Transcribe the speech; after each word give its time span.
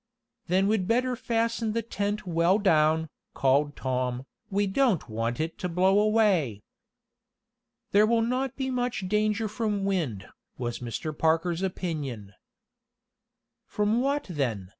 "Then 0.47 0.67
we'd 0.67 0.87
better 0.87 1.15
fasten 1.15 1.73
the 1.73 1.83
tent 1.83 2.25
well 2.25 2.57
down," 2.57 3.07
called 3.35 3.75
Tom. 3.75 4.25
"We 4.49 4.65
don't 4.65 5.07
want 5.07 5.39
it 5.39 5.59
to 5.59 5.69
blow 5.69 5.99
away." 5.99 6.63
"There 7.91 8.07
will 8.07 8.23
not 8.23 8.55
be 8.55 8.71
much 8.71 9.07
danger 9.07 9.47
from 9.47 9.85
wind," 9.85 10.27
was 10.57 10.79
Mr. 10.79 11.15
Parker's 11.15 11.61
opinion. 11.61 12.33
"From 13.67 14.01
what 14.01 14.23
then?" 14.27 14.69